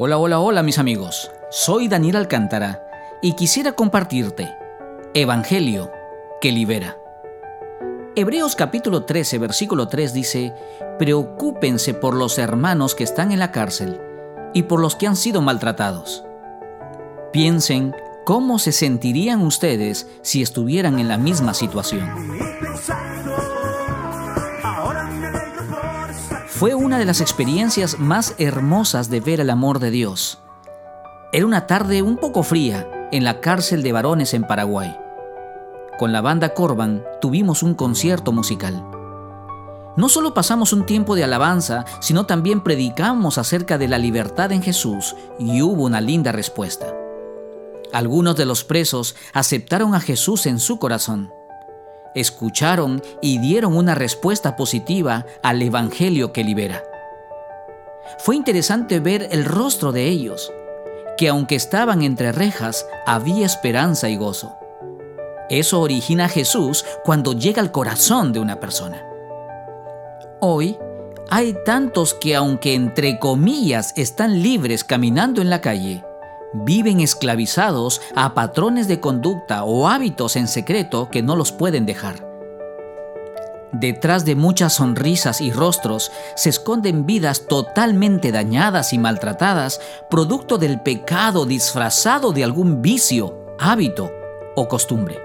[0.00, 1.28] Hola, hola, hola mis amigos.
[1.50, 2.86] Soy Daniel Alcántara
[3.20, 4.48] y quisiera compartirte
[5.12, 5.90] Evangelio
[6.40, 6.96] que libera.
[8.14, 10.54] Hebreos capítulo 13, versículo 3 dice,
[11.00, 14.00] Preocúpense por los hermanos que están en la cárcel
[14.54, 16.22] y por los que han sido maltratados.
[17.32, 17.92] Piensen
[18.24, 22.08] cómo se sentirían ustedes si estuvieran en la misma situación.
[26.58, 30.40] Fue una de las experiencias más hermosas de ver el amor de Dios.
[31.32, 34.98] Era una tarde un poco fría en la cárcel de varones en Paraguay.
[36.00, 38.84] Con la banda Corban tuvimos un concierto musical.
[39.96, 44.60] No solo pasamos un tiempo de alabanza, sino también predicamos acerca de la libertad en
[44.60, 46.92] Jesús y hubo una linda respuesta.
[47.92, 51.30] Algunos de los presos aceptaron a Jesús en su corazón
[52.20, 56.82] escucharon y dieron una respuesta positiva al Evangelio que libera.
[58.18, 60.52] Fue interesante ver el rostro de ellos,
[61.16, 64.54] que aunque estaban entre rejas, había esperanza y gozo.
[65.50, 69.02] Eso origina a Jesús cuando llega al corazón de una persona.
[70.40, 70.78] Hoy
[71.30, 76.04] hay tantos que aunque entre comillas están libres caminando en la calle,
[76.52, 82.26] viven esclavizados a patrones de conducta o hábitos en secreto que no los pueden dejar.
[83.72, 90.80] Detrás de muchas sonrisas y rostros se esconden vidas totalmente dañadas y maltratadas, producto del
[90.80, 94.10] pecado disfrazado de algún vicio, hábito
[94.56, 95.18] o costumbre.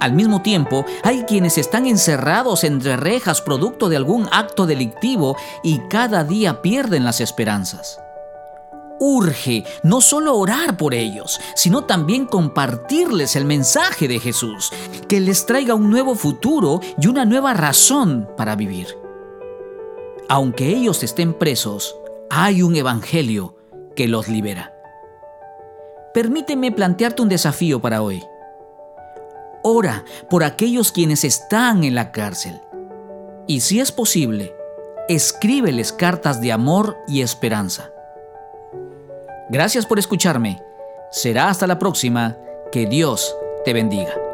[0.00, 5.78] Al mismo tiempo, hay quienes están encerrados entre rejas producto de algún acto delictivo y
[5.88, 8.00] cada día pierden las esperanzas
[9.00, 14.70] urge no solo orar por ellos, sino también compartirles el mensaje de Jesús,
[15.08, 18.86] que les traiga un nuevo futuro y una nueva razón para vivir.
[20.28, 21.96] Aunque ellos estén presos,
[22.28, 23.56] hay un evangelio
[23.96, 24.72] que los libera.
[26.14, 28.22] Permíteme plantearte un desafío para hoy.
[29.62, 32.60] Ora por aquellos quienes están en la cárcel.
[33.46, 34.54] Y si es posible,
[35.08, 37.90] escríbeles cartas de amor y esperanza.
[39.50, 40.62] Gracias por escucharme.
[41.10, 42.36] Será hasta la próxima.
[42.70, 44.29] Que Dios te bendiga.